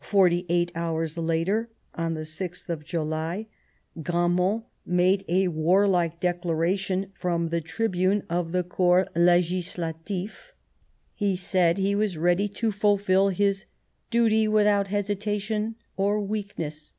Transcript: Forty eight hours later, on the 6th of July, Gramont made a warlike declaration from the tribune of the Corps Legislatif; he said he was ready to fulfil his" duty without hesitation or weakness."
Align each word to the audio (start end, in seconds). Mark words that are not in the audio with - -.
Forty 0.00 0.46
eight 0.48 0.72
hours 0.74 1.18
later, 1.18 1.68
on 1.94 2.14
the 2.14 2.22
6th 2.22 2.70
of 2.70 2.82
July, 2.82 3.46
Gramont 4.00 4.64
made 4.86 5.22
a 5.28 5.48
warlike 5.48 6.18
declaration 6.18 7.12
from 7.14 7.50
the 7.50 7.60
tribune 7.60 8.22
of 8.30 8.52
the 8.52 8.62
Corps 8.64 9.06
Legislatif; 9.14 10.54
he 11.12 11.36
said 11.36 11.76
he 11.76 11.94
was 11.94 12.16
ready 12.16 12.48
to 12.48 12.72
fulfil 12.72 13.28
his" 13.28 13.66
duty 14.10 14.48
without 14.48 14.88
hesitation 14.88 15.74
or 15.94 16.22
weakness." 16.22 16.94